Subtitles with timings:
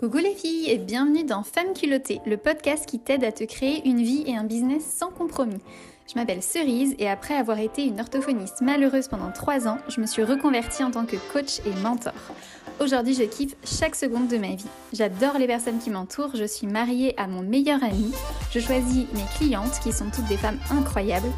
[0.00, 3.86] Coucou les filles et bienvenue dans Femme culottée, le podcast qui t'aide à te créer
[3.86, 5.60] une vie et un business sans compromis.
[6.08, 10.06] Je m'appelle Cerise et après avoir été une orthophoniste malheureuse pendant 3 ans, je me
[10.06, 12.14] suis reconvertie en tant que coach et mentor.
[12.80, 14.64] Aujourd'hui, je kiffe chaque seconde de ma vie.
[14.94, 18.10] J'adore les personnes qui m'entourent, je suis mariée à mon meilleur ami,
[18.52, 21.28] je choisis mes clientes qui sont toutes des femmes incroyables,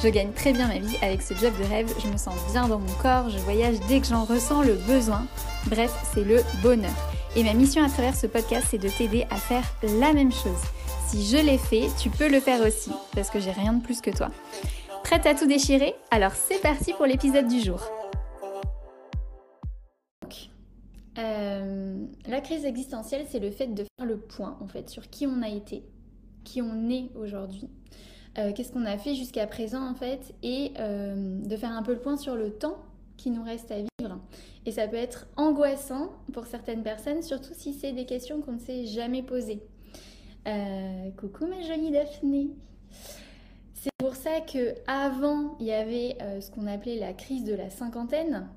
[0.00, 2.68] je gagne très bien ma vie avec ce job de rêve, je me sens bien
[2.68, 5.26] dans mon corps, je voyage dès que j'en ressens le besoin.
[5.66, 7.11] Bref, c'est le bonheur.
[7.34, 9.64] Et ma mission à travers ce podcast, c'est de t'aider à faire
[9.98, 10.60] la même chose.
[11.06, 14.02] Si je l'ai fait, tu peux le faire aussi, parce que j'ai rien de plus
[14.02, 14.28] que toi.
[15.02, 15.94] Prête à tout déchirer?
[16.10, 17.80] Alors c'est parti pour l'épisode du jour.
[21.18, 25.26] Euh, la crise existentielle, c'est le fait de faire le point en fait sur qui
[25.26, 25.84] on a été,
[26.44, 27.68] qui on est aujourd'hui,
[28.38, 31.92] euh, qu'est-ce qu'on a fait jusqu'à présent en fait, et euh, de faire un peu
[31.92, 32.78] le point sur le temps
[33.18, 33.91] qui nous reste à vivre.
[34.64, 38.58] Et ça peut être angoissant pour certaines personnes, surtout si c'est des questions qu'on ne
[38.58, 39.62] s'est jamais posées.
[41.16, 42.50] coucou ma jolie Daphné.
[43.74, 47.70] C'est pour ça que avant il y avait ce qu'on appelait la crise de la
[47.70, 48.48] cinquantaine.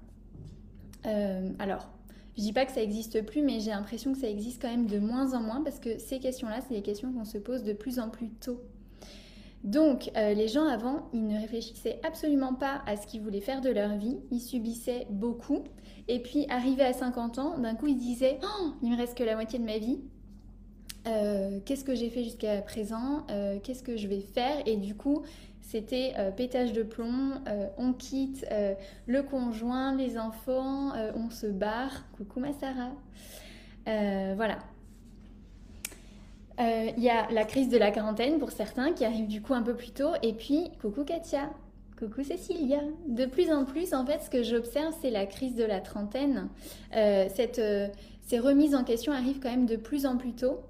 [1.57, 1.89] alors
[2.37, 4.87] je dis pas que ça n'existe plus, mais j'ai l'impression que ça existe quand même
[4.87, 7.71] de moins en moins parce que ces questions-là, c'est des questions qu'on se pose de
[7.71, 8.61] plus en plus tôt.
[9.65, 13.61] Donc, euh, les gens avant, ils ne réfléchissaient absolument pas à ce qu'ils voulaient faire
[13.61, 14.19] de leur vie.
[14.29, 15.63] Ils subissaient beaucoup.
[16.07, 19.23] Et puis, arrivés à 50 ans, d'un coup, ils disaient oh, Il me reste que
[19.23, 20.01] la moitié de ma vie.
[21.07, 23.25] Euh, qu'est-ce que j'ai fait jusqu'à présent?
[23.31, 24.61] Euh, Qu'est-ce que je vais faire?
[24.67, 25.23] Et du coup,
[25.61, 27.41] c'était pétage de plomb,
[27.79, 28.45] on quitte
[29.07, 32.05] le conjoint, les enfants, on se barre.
[32.15, 32.91] Coucou ma Sarah.
[34.35, 34.59] voilà.
[36.57, 39.61] Il y a la crise de la quarantaine pour certains qui arrive du coup un
[39.61, 40.11] peu plus tôt.
[40.21, 41.49] Et puis, coucou Katia.
[41.99, 42.79] Coucou Cécilia.
[43.07, 46.49] De plus en plus, en fait, ce que j'observe, c'est la crise de la trentaine.
[46.91, 47.61] cette,
[48.21, 50.61] ces remises en question arrivent quand même de plus en plus tôt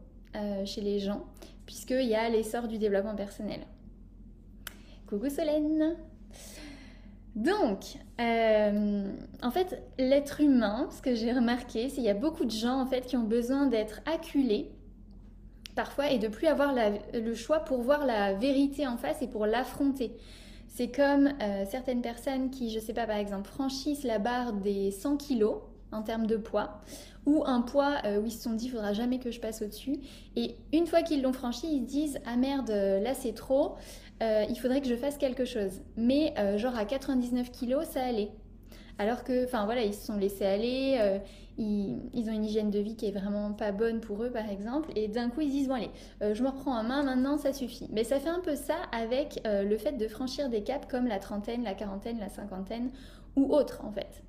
[0.66, 1.24] chez les gens,
[1.66, 3.60] puisqu'il y a l'essor du développement personnel.
[5.08, 5.96] Coucou Solène
[7.36, 9.12] donc, euh,
[9.44, 12.80] en fait, l'être humain, ce que j'ai remarqué, c'est qu'il y a beaucoup de gens
[12.80, 14.72] en fait qui ont besoin d'être acculés
[15.76, 16.74] parfois et de plus avoir
[17.14, 20.12] le choix pour voir la vérité en face et pour l'affronter.
[20.76, 24.92] C'est comme euh, certaines personnes qui, je sais pas, par exemple, franchissent la barre des
[24.92, 25.60] 100 kilos
[25.94, 26.82] en termes de poids,
[27.26, 29.62] ou un poids euh, où ils se sont dit, il faudra jamais que je passe
[29.62, 30.02] au-dessus.
[30.36, 33.76] Et une fois qu'ils l'ont franchi, ils se disent, ah merde, là c'est trop,
[34.22, 35.82] euh, il faudrait que je fasse quelque chose.
[35.96, 38.32] Mais genre à 99 kilos, ça allait.
[38.98, 41.20] Alors que, enfin voilà, ils se sont laissés aller, euh,
[41.58, 44.92] ils, ont une hygiène de vie qui est vraiment pas bonne pour eux, par exemple,
[44.96, 45.92] et d'un coup ils disent bon allez,
[46.22, 47.88] je me reprends en main, maintenant ça suffit.
[47.92, 51.20] Mais ça fait un peu ça avec le fait de franchir des caps comme la
[51.20, 52.90] trentaine, la quarantaine, la cinquantaine
[53.36, 54.24] ou autre en fait.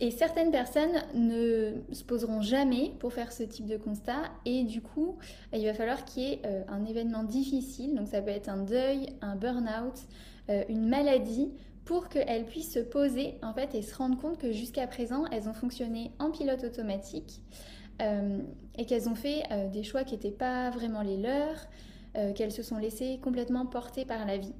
[0.00, 4.82] Et certaines personnes ne se poseront jamais pour faire ce type de constat et du
[4.82, 5.16] coup,
[5.52, 8.64] il va falloir qu'il y ait euh, un événement difficile, donc ça peut être un
[8.64, 9.94] deuil, un burn-out,
[10.50, 11.52] euh, une maladie,
[11.84, 15.48] pour qu'elles puissent se poser en fait et se rendre compte que jusqu'à présent, elles
[15.48, 17.42] ont fonctionné en pilote automatique
[18.02, 18.40] euh,
[18.76, 21.68] et qu'elles ont fait des choix qui n'étaient pas vraiment les leurs,
[22.34, 24.54] qu'elles se sont laissées complètement porter par la vie.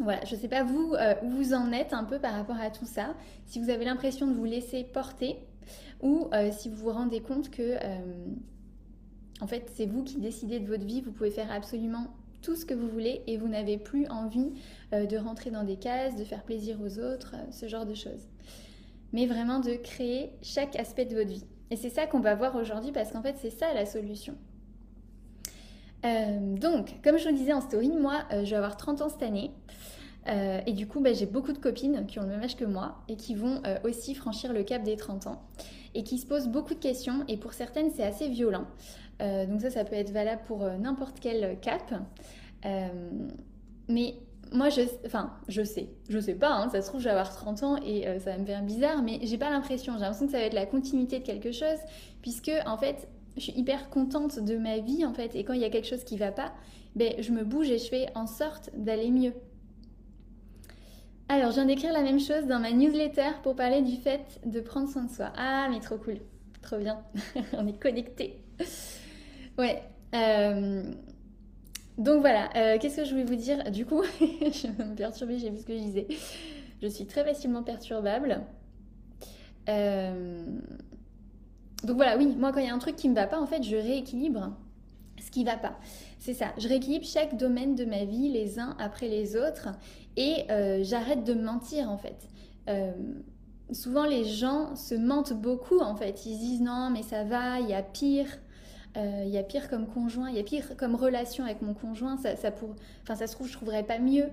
[0.00, 2.56] Voilà, je ne sais pas vous euh, où vous en êtes un peu par rapport
[2.56, 3.14] à tout ça,
[3.46, 5.38] si vous avez l'impression de vous laisser porter
[6.02, 8.34] ou euh, si vous vous rendez compte que euh,
[9.40, 12.08] en fait c'est vous qui décidez de votre vie, vous pouvez faire absolument
[12.44, 14.52] tout ce que vous voulez et vous n'avez plus envie
[14.92, 18.28] de rentrer dans des cases, de faire plaisir aux autres, ce genre de choses.
[19.12, 21.44] Mais vraiment de créer chaque aspect de votre vie.
[21.70, 24.36] Et c'est ça qu'on va voir aujourd'hui parce qu'en fait c'est ça la solution.
[26.04, 29.08] Euh, donc, comme je vous disais en story, moi, euh, je vais avoir 30 ans
[29.08, 29.50] cette année.
[30.28, 32.64] Euh, et du coup, bah, j'ai beaucoup de copines qui ont le même âge que
[32.64, 35.42] moi et qui vont aussi franchir le cap des 30 ans
[35.94, 37.24] et qui se posent beaucoup de questions.
[37.28, 38.66] Et pour certaines, c'est assez violent.
[39.20, 41.94] Donc ça, ça peut être valable pour n'importe quel cap.
[43.88, 44.14] mais
[44.52, 47.34] moi, je, enfin, je sais, je sais pas, hein, ça se trouve, je vais avoir
[47.34, 50.32] 30 ans et ça va me faire bizarre, mais j'ai pas l'impression, j'ai l'impression que
[50.32, 51.78] ça va être la continuité de quelque chose,
[52.22, 55.34] puisque en fait, je suis hyper contente de ma vie en fait.
[55.34, 56.52] Et quand il y a quelque chose qui va pas,
[56.94, 59.32] ben, je me bouge et je fais en sorte d'aller mieux.
[61.28, 64.60] Alors, je viens d'écrire la même chose dans ma newsletter pour parler du fait de
[64.60, 65.32] prendre soin de soi.
[65.36, 66.18] Ah, mais trop cool,
[66.62, 67.02] trop bien,
[67.54, 68.38] on est connectés.
[69.58, 69.82] Ouais.
[70.14, 70.82] Euh,
[71.98, 73.70] donc voilà, euh, qu'est-ce que je voulais vous dire?
[73.70, 76.06] Du coup, je vais me perturber, j'ai vu ce que je disais.
[76.82, 78.42] Je suis très facilement perturbable.
[79.68, 80.44] Euh,
[81.84, 83.46] donc voilà, oui, moi quand il y a un truc qui me va pas, en
[83.46, 84.56] fait, je rééquilibre
[85.20, 85.78] ce qui va pas.
[86.18, 89.68] C'est ça, je rééquilibre chaque domaine de ma vie les uns après les autres
[90.16, 90.44] et
[90.82, 92.28] j'arrête de mentir en fait.
[93.72, 96.26] Souvent les gens se mentent beaucoup en fait.
[96.26, 98.26] Ils disent non mais ça va, il y a pire.
[98.96, 101.74] Euh, il y a pire comme conjoint, il y a pire comme relation avec mon
[101.74, 102.46] conjoint, ça, se
[103.32, 104.28] trouve, je trouverais pas mieux.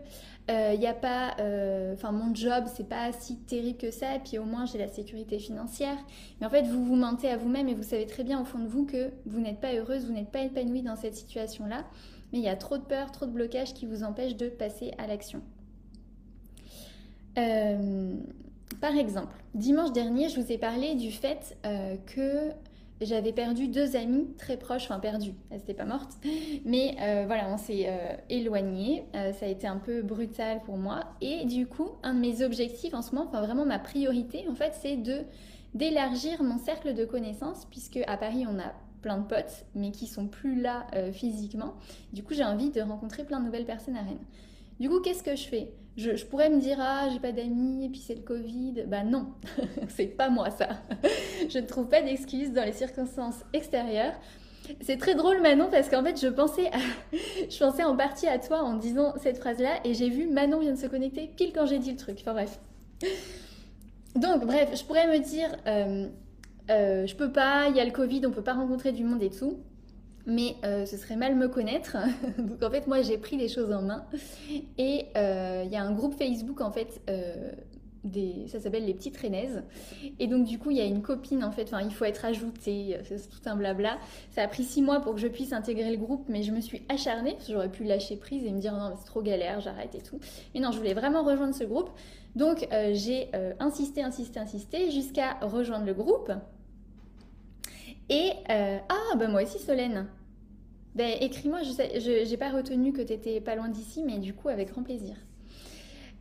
[0.52, 4.16] Euh, il n'y a pas, euh, enfin, mon job, c'est pas si terrible que ça,
[4.16, 5.98] et puis au moins j'ai la sécurité financière.
[6.40, 8.60] Mais en fait, vous vous mentez à vous-même et vous savez très bien au fond
[8.60, 11.84] de vous que vous n'êtes pas heureuse, vous n'êtes pas épanouie dans cette situation-là.
[12.32, 14.92] Mais il y a trop de peur, trop de blocage qui vous empêchent de passer
[15.00, 15.42] à l'action.
[18.80, 21.58] par exemple, dimanche dernier, je vous ai parlé du fait
[22.06, 22.52] que
[23.02, 26.12] j'avais perdu deux amis très proches, enfin perdu, elle n'était pas morte,
[26.66, 30.78] mais euh, voilà, on s'est euh, éloigné, euh, ça a été un peu brutal pour
[30.78, 34.46] moi, et du coup, un de mes objectifs en ce moment, enfin vraiment ma priorité,
[34.50, 35.22] en fait, c'est de
[35.74, 40.06] d'élargir mon cercle de connaissances, puisque à Paris, on a plein de potes, mais qui
[40.06, 41.76] sont plus là physiquement.
[42.12, 44.20] Du coup, j'ai envie de rencontrer plein de nouvelles personnes à Rennes.
[44.82, 45.72] Du coup, qu'est-ce que je fais?
[45.98, 48.86] Je, pourrais me dire ah j'ai pas d'amis et puis c'est le Covid.
[48.88, 49.34] Bah non,
[49.90, 50.70] c'est pas moi ça.
[51.50, 54.14] je ne trouve pas d'excuses dans les circonstances extérieures.
[54.82, 56.72] C'est très drôle Manon parce qu'en fait je pensais,
[57.50, 60.74] je pensais en partie à toi en disant cette phrase-là et j'ai vu Manon vient
[60.74, 62.18] de se connecter pile quand j'ai dit le truc.
[62.22, 62.60] Enfin bref.
[64.16, 66.08] Donc bref, je pourrais me dire euh,
[66.70, 69.24] euh, je peux pas, il y a le Covid, on peut pas rencontrer du monde
[69.24, 69.60] et tout
[70.32, 71.98] mais euh, ce serait mal me connaître.
[72.38, 74.06] donc en fait, moi, j'ai pris les choses en main.
[74.78, 77.52] Et euh, il y a un groupe Facebook, en fait, euh,
[78.48, 79.62] ça s'appelle les petites Rennaises.
[80.20, 82.24] Et donc du coup, il y a une copine, en fait, enfin, il faut être
[82.26, 83.98] ajouté, c'est tout un blabla.
[84.32, 86.62] Ça a pris six mois pour que je puisse intégrer le groupe, mais je me
[86.62, 90.02] suis acharnée, j'aurais pu lâcher prise et me dire non, c'est trop galère, j'arrête et
[90.02, 90.20] tout.
[90.54, 91.90] Mais non, je voulais vraiment rejoindre ce groupe.
[92.36, 93.30] Donc j'ai
[93.60, 96.32] insisté, insisté, insisté, jusqu'à rejoindre le groupe.
[98.10, 100.08] Et ah, bah moi aussi, Solène.
[100.96, 104.50] Ben, écris-moi, je n'ai pas retenu que tu étais pas loin d'ici, mais du coup,
[104.50, 105.16] avec grand plaisir.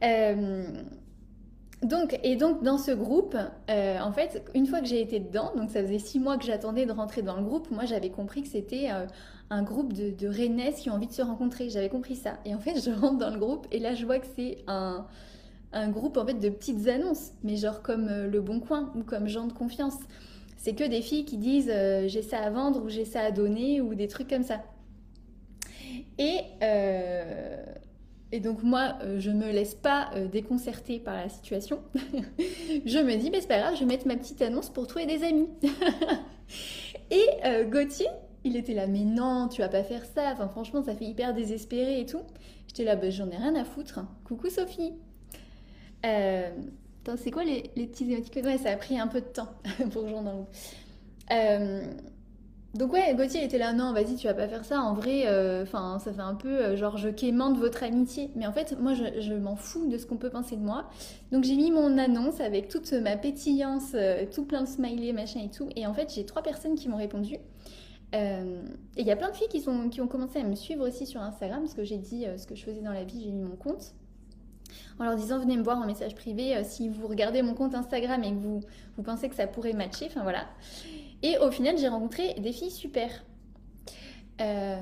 [0.05, 0.64] Euh,
[1.82, 3.37] donc, et donc, dans ce groupe,
[3.70, 6.44] euh, en fait, une fois que j'ai été dedans, donc ça faisait six mois que
[6.44, 8.88] j'attendais de rentrer dans le groupe, moi j'avais compris que c'était
[9.50, 11.69] un groupe de, de qui ont envie de se rencontrer.
[11.69, 12.38] J'avais compris ça.
[12.44, 15.06] Et en fait, je rentre dans le groupe et là, je vois que c'est un,
[15.73, 19.26] un, groupe en fait de petites annonces, mais genre comme Le Bon Coin ou comme
[19.26, 19.99] Gens de Confiance
[20.61, 23.31] c'est que des filles qui disent euh, j'ai ça à vendre ou j'ai ça à
[23.31, 24.62] donner ou des trucs comme ça.
[26.19, 27.65] Et, euh,
[28.31, 31.81] et donc moi, euh, je me laisse pas déconcerter par la situation.
[32.85, 35.07] je me dis, mais c'est pas grave, je vais mettre ma petite annonce pour trouver
[35.07, 35.49] des amis.
[37.11, 37.27] et
[37.71, 38.09] Gauthier,
[38.45, 40.33] il était là, mais non, tu vas pas faire ça.
[40.35, 42.23] Enfin, franchement, ça fait hyper désespéré et tout.
[42.69, 44.01] J'étais là, bah, j'en ai rien à foutre.
[44.25, 44.93] Coucou Sophie
[47.17, 49.49] c'est quoi les, petits émoticônes Ouais, ça a pris un peu de temps
[49.93, 50.47] pour rejoindre dans
[51.32, 51.82] euh,
[52.75, 54.81] donc ouais, Gauthier était là, non, vas-y, tu vas pas faire ça.
[54.81, 58.31] En vrai, euh, ça fait un peu euh, genre je quémande votre amitié.
[58.37, 60.88] Mais en fait, moi, je, m'en fous de ce qu'on peut penser de moi.
[61.32, 63.97] Donc j'ai mis mon annonce avec toute ma pétillance,
[64.32, 65.69] tout plein de smileys, machin et tout.
[65.75, 67.38] Et en fait, j'ai trois personnes qui m'ont répondu.
[68.12, 68.43] et
[68.97, 71.61] il y a plein de filles qui ont commencé à me suivre aussi sur Instagram,
[71.62, 73.94] parce que j'ai dit ce que je faisais dans la vie, j'ai mis mon compte
[74.99, 77.75] en leur disant venez me voir en message privé euh, si vous regardez mon compte
[77.75, 78.61] Instagram et que vous,
[78.96, 80.06] vous pensez que ça pourrait matcher.
[80.06, 80.46] Enfin voilà.
[81.22, 83.11] Et au final, j'ai rencontré des filles super.
[84.40, 84.76] Euh,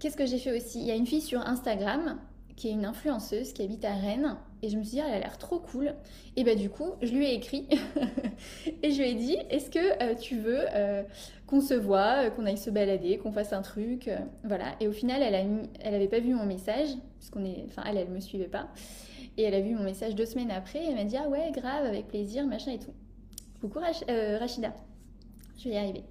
[0.00, 0.80] qu'est-ce que j'ai fait aussi?
[0.80, 2.18] Il y a une fille sur Instagram
[2.56, 5.18] qui est une influenceuse qui habite à Rennes et je me suis dit elle a
[5.18, 5.94] l'air trop cool
[6.36, 7.66] et bah du coup je lui ai écrit
[8.82, 10.60] et je lui ai dit est-ce que euh, tu veux
[11.46, 14.10] qu'on se voit qu'on aille se balader qu'on fasse un truc?
[14.44, 15.40] Voilà et au final elle a
[15.80, 18.68] elle avait pas vu mon message parce qu'on est enfin elle elle me suivait pas
[19.36, 20.84] et elle a vu mon message deux semaines après.
[20.84, 22.92] Et elle m'a dit Ah ouais, grave, avec plaisir, machin et tout.
[23.60, 24.74] Coucou euh, Rachida.
[25.58, 26.04] Je vais y arriver.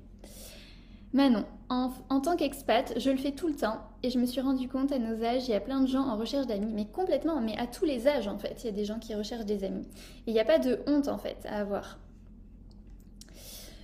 [1.14, 4.40] Manon, en, en tant qu'expat, je le fais tout le temps et je me suis
[4.40, 6.86] rendu compte à nos âges, il y a plein de gens en recherche d'amis, mais
[6.86, 9.46] complètement, mais à tous les âges en fait, il y a des gens qui recherchent
[9.46, 9.86] des amis.
[10.26, 12.00] Et il n'y a pas de honte en fait à avoir.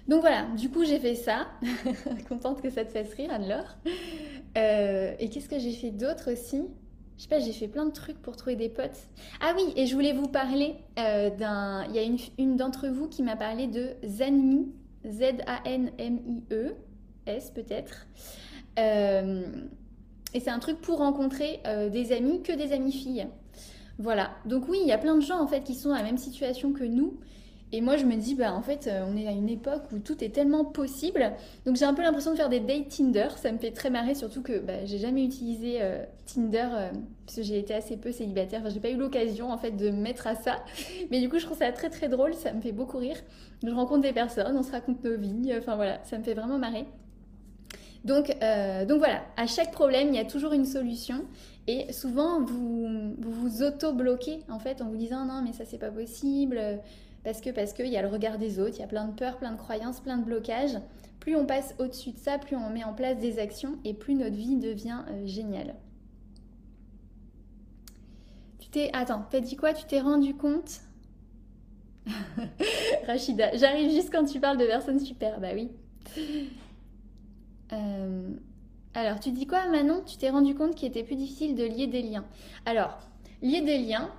[0.08, 1.48] Donc voilà, du coup j'ai fait ça.
[2.30, 3.78] Contente que ça te fasse rire, Anne-Laure.
[4.58, 6.64] Euh, et qu'est-ce que j'ai fait d'autre aussi?
[7.18, 8.98] Je sais pas, j'ai fait plein de trucs pour trouver des potes.
[9.42, 11.86] Ah oui, et je voulais vous parler euh, d'un.
[11.90, 14.72] Il y a une, une d'entre vous qui m'a parlé de Zanmi,
[15.06, 16.76] Z-A-N-M-I-E,
[17.26, 18.08] S peut-être.
[18.78, 19.46] Euh,
[20.34, 23.28] et c'est un truc pour rencontrer euh, des amis, que des amis filles.
[23.98, 24.32] Voilà.
[24.46, 26.20] Donc oui, il y a plein de gens en fait qui sont dans la même
[26.20, 27.20] situation que nous
[27.74, 30.00] et moi, je me dis, bah, en fait, euh, on est à une époque où
[30.00, 31.34] tout est tellement possible.
[31.66, 33.28] Donc, j'ai un peu l'impression de faire des dates Tinder.
[33.36, 36.90] Ça me fait très marrer, surtout que bah, j'ai jamais utilisé euh, Tinder, euh,
[37.26, 38.62] parce que j'ai été assez peu célibataire.
[38.62, 40.64] Enfin, j'ai pas eu l'occasion, en fait, de me mettre à ça.
[41.12, 42.34] Mais du coup, je trouve ça très, très drôle.
[42.36, 43.18] Ça me fait beaucoup rire.
[43.62, 45.54] Je rencontre des personnes, on se raconte nos vies.
[45.58, 46.86] Enfin, voilà, ça me fait vraiment marrer.
[48.06, 51.26] Donc, donc voilà, à chaque problème, il y a toujours une solution.
[51.66, 55.80] Et souvent, vous vous, vous auto-bloquez, en fait, en vous disant, non, mais ça, c'est
[55.80, 56.80] pas possible
[57.24, 59.14] Parce que parce qu'il y a le regard des autres, il y a plein de
[59.14, 60.78] peurs, plein de croyances, plein de blocages.
[61.20, 64.16] Plus on passe au-dessus de ça, plus on met en place des actions et plus
[64.16, 65.76] notre vie devient euh, géniale.
[68.60, 68.90] Tu t'es.
[68.94, 69.74] Attends, t'as dit quoi?
[69.74, 70.82] Tu t'es rendu compte?
[73.08, 75.40] Rachida, j'arrive juste quand tu parles de personnes super.
[75.42, 75.70] Bah oui.
[77.74, 78.30] Euh,
[78.94, 80.02] alors, tu dis quoi, Manon?
[80.06, 82.26] Tu t'es rendu compte qu'il était plus difficile de lier des liens.
[82.66, 82.98] Alors,
[83.42, 84.10] lier des liens,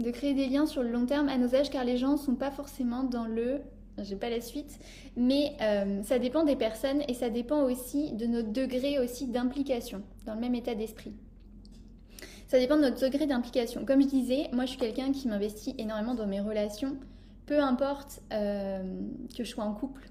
[0.00, 2.16] de créer des liens sur le long terme à nos âges, car les gens ne
[2.16, 3.60] sont pas forcément dans le.
[3.98, 4.78] J'ai pas la suite,
[5.16, 10.02] mais euh, ça dépend des personnes et ça dépend aussi de notre degré aussi d'implication
[10.24, 11.12] dans le même état d'esprit.
[12.52, 13.86] Ça dépend de notre degré d'implication.
[13.86, 16.98] Comme je disais, moi je suis quelqu'un qui m'investit énormément dans mes relations,
[17.46, 18.82] peu importe euh,
[19.34, 20.10] que je sois en couple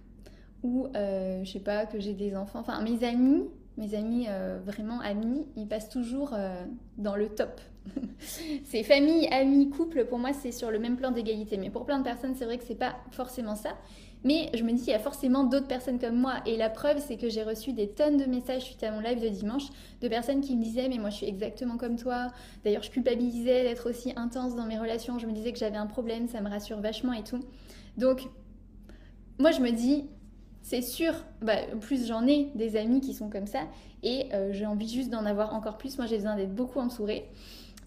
[0.64, 2.58] ou euh, je sais pas que j'ai des enfants.
[2.58, 3.44] Enfin, mes amis,
[3.78, 6.36] mes amis euh, vraiment amis, ils passent toujours
[6.98, 7.62] dans le top.
[8.64, 11.58] c'est famille, amis, couple, pour moi c'est sur le même plan d'égalité.
[11.58, 13.72] Mais pour plein de personnes, c'est vrai que c'est pas forcément ça.
[14.24, 16.36] Mais je me dis, il y a forcément d'autres personnes comme moi.
[16.46, 19.20] Et la preuve, c'est que j'ai reçu des tonnes de messages suite à mon live
[19.20, 19.64] de dimanche
[20.02, 22.28] de personnes qui me disaient, mais moi je suis exactement comme toi.
[22.64, 25.18] D'ailleurs, je culpabilisais d'être aussi intense dans mes relations.
[25.18, 27.40] Je me disais que j'avais un problème, ça me rassure vachement et tout.
[27.98, 28.28] Donc,
[29.40, 30.06] moi je me dis,
[30.62, 33.62] c'est sûr, bah, plus j'en ai des amis qui sont comme ça
[34.04, 35.98] et euh, j'ai envie juste d'en avoir encore plus.
[35.98, 37.26] Moi, j'ai besoin d'être beaucoup entourée.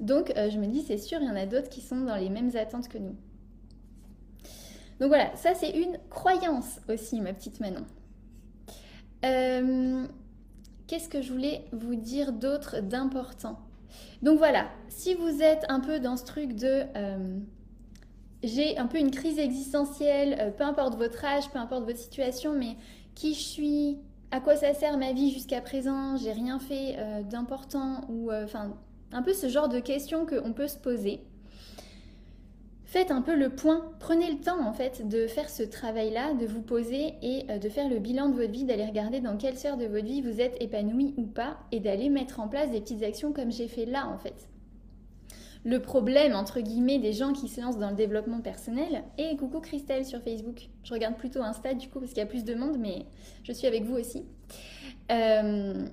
[0.00, 2.16] Donc, euh, je me dis, c'est sûr, il y en a d'autres qui sont dans
[2.16, 3.16] les mêmes attentes que nous.
[5.00, 7.84] Donc voilà, ça c'est une croyance aussi, ma petite Manon.
[9.24, 10.06] Euh,
[10.86, 13.58] qu'est-ce que je voulais vous dire d'autre d'important?
[14.22, 16.86] Donc voilà, si vous êtes un peu dans ce truc de
[18.44, 22.52] j'ai un peu une crise existentielle, euh, peu importe votre âge, peu importe votre situation,
[22.52, 22.76] mais
[23.14, 23.98] qui je suis,
[24.30, 28.44] à quoi ça sert ma vie jusqu'à présent, j'ai rien fait euh, d'important, ou euh,
[28.44, 28.76] enfin
[29.14, 31.21] un peu ce genre de questions qu'on peut se poser.
[32.85, 36.47] Faites un peu le point, prenez le temps en fait de faire ce travail-là, de
[36.47, 39.76] vous poser et de faire le bilan de votre vie, d'aller regarder dans quelle sphère
[39.76, 43.02] de votre vie vous êtes épanoui ou pas, et d'aller mettre en place des petites
[43.02, 44.49] actions comme j'ai fait là en fait
[45.64, 49.02] le problème, entre guillemets, des gens qui se lancent dans le développement personnel.
[49.16, 50.68] Et coucou Christelle sur Facebook.
[50.85, 53.06] Je regarde plutôt Insta du coup parce qu'il y a plus de monde, mais
[53.42, 54.25] je suis avec vous aussi.
[55.11, 55.87] Euh,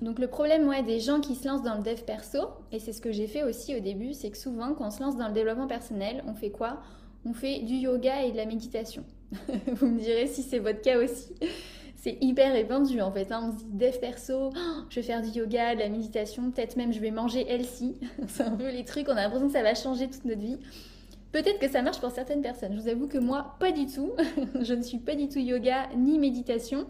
[0.00, 2.38] donc le problème ouais, des gens qui se lancent dans le dev perso,
[2.72, 5.02] et c'est ce que j'ai fait aussi au début, c'est que souvent quand on se
[5.02, 6.80] lance dans le développement personnel, on fait quoi?
[7.24, 9.04] On fait du yoga et de la méditation.
[9.66, 11.32] vous me direz si c'est votre cas aussi
[12.04, 13.32] c'est hyper répandu en fait.
[13.32, 13.48] Hein.
[13.48, 16.76] On se dit dev perso, oh, je vais faire du yoga, de la méditation, peut-être
[16.76, 17.96] même je vais manger healthy.
[18.28, 20.58] c'est un peu les trucs, on a l'impression que ça va changer toute notre vie.
[21.32, 22.74] Peut-être que ça marche pour certaines personnes.
[22.74, 24.12] Je vous avoue que moi, pas du tout.
[24.60, 26.86] je ne suis pas du tout yoga ni méditation.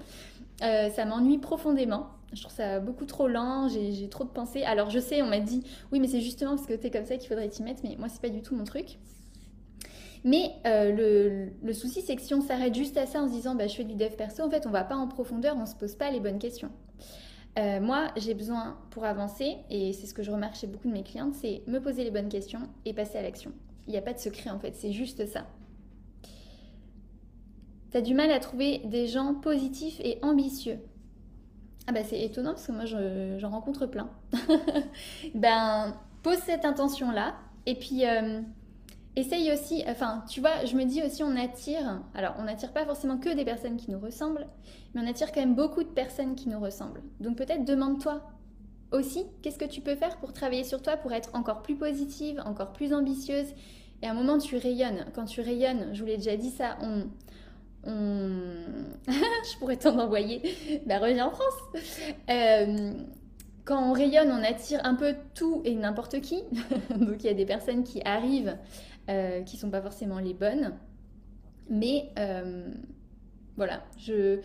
[0.62, 2.08] Euh, ça m'ennuie profondément.
[2.34, 4.62] Je trouve ça beaucoup trop lent, j'ai trop de pensées.
[4.64, 5.62] Alors je sais, on m'a dit,
[5.92, 7.96] oui mais c'est justement parce que tu es comme ça qu'il faudrait t'y mettre, mais
[7.98, 8.98] moi c'est pas du tout mon truc.
[10.24, 13.54] Mais euh, le, souci, c'est que si on s'arrête juste à ça en se disant
[13.54, 15.76] bah, je fais du dev perso, en fait, on va pas en profondeur, on se
[15.76, 16.70] pose pas les bonnes questions.
[17.58, 20.94] Euh, moi, j'ai besoin pour avancer, et c'est ce que je remarque chez beaucoup de
[20.94, 23.52] mes clientes, c'est me poser les bonnes questions et passer à l'action.
[23.86, 25.46] Il n'y a pas de secret en fait, c'est juste ça.
[27.92, 30.78] Tu as du mal à trouver des gens positifs et ambitieux.
[31.86, 32.84] Ah bah c'est étonnant parce que moi
[33.38, 34.08] j'en rencontre plein.
[35.34, 37.34] ben, pose cette intention-là
[37.66, 38.40] et puis euh,
[39.16, 42.84] essaye aussi, enfin, tu vois, je me dis aussi, on attire, alors on n'attire pas
[42.84, 44.46] forcément que des personnes qui nous ressemblent,
[44.94, 47.02] mais on attire quand même beaucoup de personnes qui nous ressemblent.
[47.20, 48.22] Donc peut-être demande-toi
[48.92, 52.42] aussi, qu'est-ce que tu peux faire pour travailler sur toi, pour être encore plus positive,
[52.44, 53.48] encore plus ambitieuse?
[54.02, 55.06] Et à un moment, tu rayonnes.
[55.14, 57.06] Quand tu rayonnes, je vous l'ai déjà dit ça, on...
[59.08, 60.42] je pourrais t'en envoyer.
[60.86, 61.82] Bah reviens en France.
[62.30, 62.92] Euh,
[63.64, 66.42] quand on rayonne, on attire un peu tout et n'importe qui.
[66.96, 68.56] Donc il y a des personnes qui arrivent
[69.10, 70.72] euh, qui sont pas forcément les bonnes.
[71.68, 72.70] Mais euh,
[73.56, 74.40] voilà, je,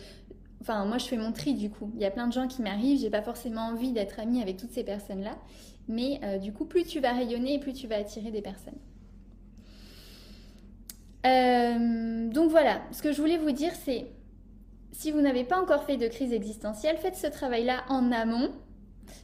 [0.60, 1.90] enfin moi je fais mon tri du coup.
[1.94, 4.58] Il y a plein de gens qui m'arrivent, j'ai pas forcément envie d'être amie avec
[4.58, 5.38] toutes ces personnes-là,
[5.88, 8.78] mais euh, du coup plus tu vas rayonner, plus tu vas attirer des personnes.
[11.24, 14.06] Donc voilà, ce que je voulais vous dire c'est
[14.92, 18.50] si vous n'avez pas encore fait de crise existentielle, faites ce travail-là en amont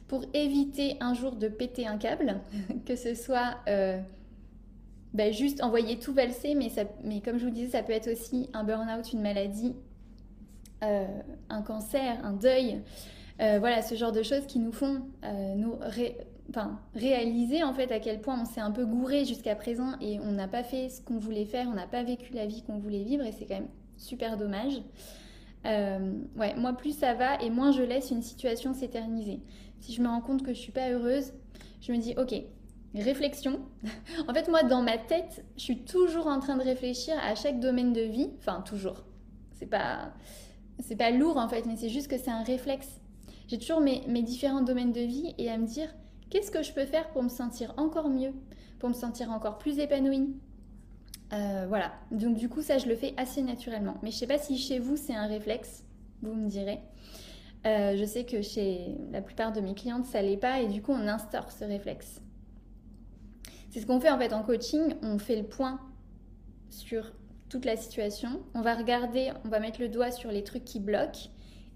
[0.07, 2.39] pour éviter un jour de péter un câble,
[2.85, 3.57] que ce soit
[5.17, 8.63] bah, juste envoyer tout valser, mais, comme je vous disais, ça peut être aussi un
[8.63, 9.75] burn-out, une maladie,
[10.83, 11.07] euh,
[11.49, 12.81] un cancer, un deuil.
[13.41, 15.73] Euh, voilà, ce genre de choses qui nous font euh, nous
[16.49, 20.19] enfin, réaliser en fait à quel point on s'est un peu gouré jusqu'à présent et
[20.19, 22.77] on n'a pas fait ce qu'on voulait faire, on n'a pas vécu la vie qu'on
[22.77, 24.81] voulait vivre et c'est quand même super dommage.
[25.65, 29.41] ouais, moi plus ça va et moins je laisse une situation s'éterniser.
[29.79, 31.33] Si je me rends compte que je suis pas heureuse,
[31.81, 32.33] je me dis ok,
[33.01, 33.59] réflexion.
[34.27, 37.59] en fait, moi, dans ma tête, je suis toujours en train de réfléchir à chaque
[37.59, 38.29] domaine de vie.
[38.39, 39.03] Enfin, toujours.
[39.53, 40.13] C'est pas,
[40.79, 43.01] c'est pas lourd en fait, mais c'est juste que c'est un réflexe.
[43.47, 45.89] J'ai toujours mes, mes, différents domaines de vie et à me dire
[46.29, 48.33] qu'est-ce que je peux faire pour me sentir encore mieux,
[48.79, 50.35] pour me sentir encore plus épanouie.
[51.33, 51.93] Euh, voilà.
[52.11, 53.97] Donc du coup, ça, je le fais assez naturellement.
[54.01, 55.83] Mais je sais pas si chez vous c'est un réflexe.
[56.21, 56.79] Vous me direz.
[57.65, 60.81] Euh, je sais que chez la plupart de mes clientes, ça l'est pas et du
[60.81, 62.21] coup, on instaure ce réflexe.
[63.69, 64.95] C'est ce qu'on fait en fait en coaching.
[65.01, 65.79] On fait le point
[66.69, 67.11] sur
[67.49, 68.41] toute la situation.
[68.53, 71.29] On va regarder, on va mettre le doigt sur les trucs qui bloquent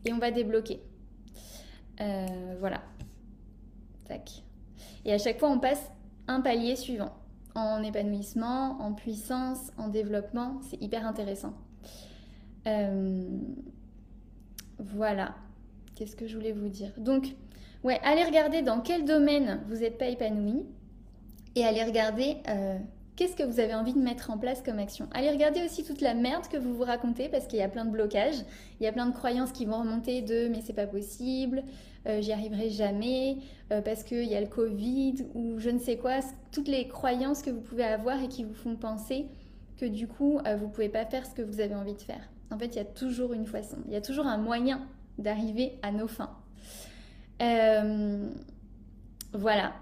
[0.05, 0.81] et on va débloquer.
[1.99, 2.81] Euh, voilà.
[5.05, 5.91] Et à chaque fois, on passe
[6.27, 7.13] un palier suivant.
[7.55, 10.59] En épanouissement, en puissance, en développement.
[10.69, 11.53] C'est hyper intéressant.
[12.67, 13.27] Euh,
[14.79, 15.35] voilà.
[15.95, 16.91] Qu'est-ce que je voulais vous dire?
[16.97, 17.35] Donc,
[17.83, 20.65] ouais, allez regarder dans quel domaine vous n'êtes pas épanoui
[21.55, 22.77] et allez regarder euh,
[23.15, 25.07] qu'est-ce que vous avez envie de mettre en place comme action.
[25.13, 27.85] Allez regarder aussi toute la merde que vous vous racontez parce qu'il y a plein
[27.85, 28.45] de blocages,
[28.79, 31.63] il y a plein de croyances qui vont remonter de mais c'est pas possible,
[32.07, 33.37] euh, j'y arriverai jamais,
[33.71, 36.19] euh, parce qu'il y a le Covid ou je ne sais quoi,
[36.51, 39.27] toutes les croyances que vous pouvez avoir et qui vous font penser
[39.77, 42.29] que du coup vous pouvez pas faire ce que vous avez envie de faire.
[42.51, 44.81] En fait, il y a toujours une façon, il y a toujours un moyen
[45.17, 46.37] d'arriver à nos fins.
[47.41, 48.29] Euh,
[49.33, 49.73] voilà.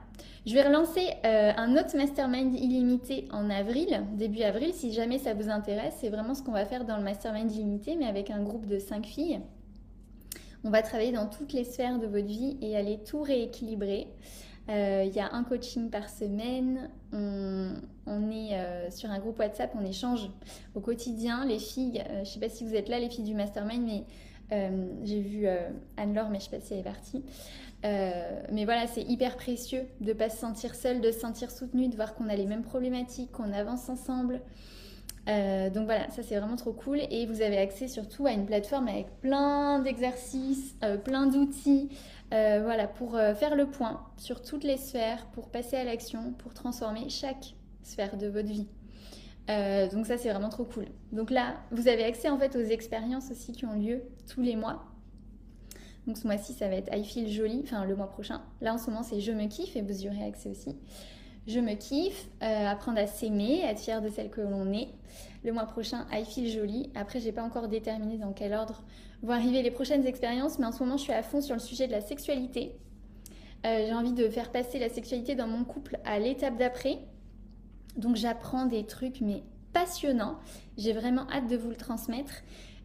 [0.46, 5.34] Je vais relancer euh, un autre mastermind illimité en avril, début avril, si jamais ça
[5.34, 5.96] vous intéresse.
[6.00, 8.80] C'est vraiment ce qu'on va faire dans le mastermind illimité, mais avec un groupe de
[8.80, 9.42] 5 filles.
[10.64, 14.08] On va travailler dans toutes les sphères de votre vie et aller tout rééquilibrer.
[14.70, 16.90] Euh, il y a un coaching par semaine.
[17.12, 20.30] On, est sur un groupe WhatsApp, on échange
[20.76, 21.46] au quotidien.
[21.46, 24.04] Les filles, je ne sais pas si vous êtes là, les filles du mastermind, mais
[24.52, 27.24] euh, j'ai vu euh, Anne-Laure, mais je sais pas si elle est partie.
[27.86, 31.52] Euh, mais voilà, c'est hyper précieux de ne pas se sentir seule, de se sentir
[31.52, 34.42] soutenue, de voir qu'on a les mêmes problématiques, qu'on avance ensemble.
[35.28, 37.00] Donc voilà, ça c'est vraiment trop cool.
[37.12, 41.90] Et vous avez accès surtout à une plateforme avec plein d'exercices, plein d'outils,
[42.32, 47.10] voilà, pour faire le point sur toutes les sphères, pour passer à l'action, pour transformer
[47.10, 47.54] chaque
[47.84, 48.68] sphère de votre vie.
[49.50, 50.86] Euh, donc ça c'est vraiment trop cool.
[51.12, 54.56] Donc là, vous avez accès en fait aux expériences aussi qui ont lieu tous les
[54.56, 54.86] mois.
[56.06, 58.42] Donc ce mois-ci ça va être I feel joli, enfin le mois prochain.
[58.62, 60.76] Là en ce moment c'est je me kiffe et vous y aurez accès aussi.
[61.48, 64.90] Je me kiffe, euh, apprendre à s'aimer, être fier de celle que l'on est.
[65.44, 66.92] Le mois prochain, I feel joli.
[66.96, 68.84] Après, j'ai pas encore déterminé dans quel ordre
[69.24, 71.62] vont arriver les prochaines expériences, mais en ce moment, je suis à fond sur le
[71.62, 72.78] sujet de la sexualité.
[73.66, 77.00] Euh, j'ai envie de faire passer la sexualité dans mon couple à l'étape d'après.
[77.98, 80.38] Donc j'apprends des trucs mais passionnants.
[80.78, 82.34] J'ai vraiment hâte de vous le transmettre.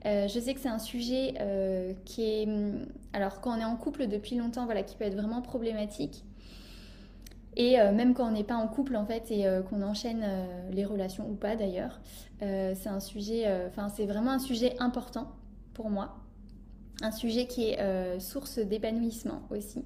[0.06, 1.34] Euh, je sais que c'est un sujet
[2.04, 5.14] qui est, hum, alors quand on est en couple depuis longtemps, voilà, qui peut être
[5.14, 6.24] vraiment problématique.
[7.56, 10.24] Et euh, même quand on n'est pas en couple en fait et qu'on enchaîne
[10.70, 12.00] les relations ou pas d'ailleurs,
[12.40, 15.32] c'est un sujet, enfin c'est vraiment un sujet important
[15.72, 16.16] pour moi,
[17.02, 19.84] un sujet qui est source d'épanouissement aussi.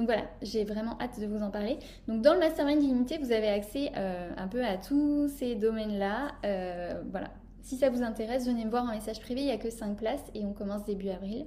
[0.00, 1.78] Donc voilà, j'ai vraiment hâte de vous en parler.
[2.08, 6.32] Donc dans le Mastermind Illimité, vous avez accès euh, un peu à tous ces domaines-là.
[6.46, 7.28] Euh, voilà,
[7.60, 9.98] si ça vous intéresse, venez me voir en message privé, il n'y a que 5
[9.98, 11.44] places et on commence début avril.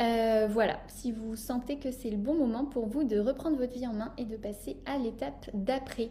[0.00, 3.74] Euh, voilà, si vous sentez que c'est le bon moment pour vous de reprendre votre
[3.74, 6.10] vie en main et de passer à l'étape d'après.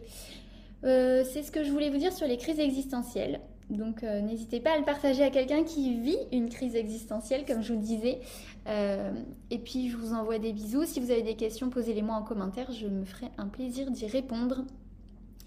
[0.84, 3.39] c'est ce que je voulais vous dire sur les crises existentielles.
[3.69, 7.73] Donc n'hésitez pas à le partager à quelqu'un qui vit une crise existentielle, comme je
[7.73, 8.19] vous le disais.
[8.67, 9.12] Euh,
[9.49, 10.86] et puis je vous envoie des bisous.
[10.86, 12.71] Si vous avez des questions, posez-les-moi en commentaire.
[12.71, 14.63] Je me ferai un plaisir d'y répondre.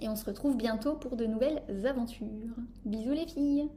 [0.00, 2.26] Et on se retrouve bientôt pour de nouvelles aventures.
[2.84, 3.68] Bisous les filles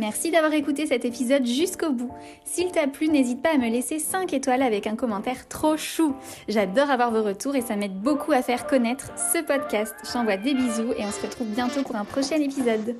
[0.00, 2.10] Merci d'avoir écouté cet épisode jusqu'au bout.
[2.46, 6.14] S'il t'a plu, n'hésite pas à me laisser 5 étoiles avec un commentaire trop chou.
[6.48, 9.94] J'adore avoir vos retours et ça m'aide beaucoup à faire connaître ce podcast.
[10.10, 12.96] J'envoie des bisous et on se retrouve bientôt pour un prochain épisode.